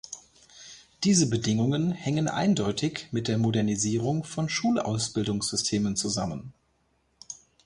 Diese 1.03 1.29
Bedingungen 1.29 1.91
hängen 1.91 2.27
eindeutig 2.27 3.09
mit 3.11 3.27
der 3.27 3.37
Modernisierung 3.37 4.23
von 4.23 4.49
Schulausbildungssystemen 4.49 5.95
zusammen. 5.95 6.53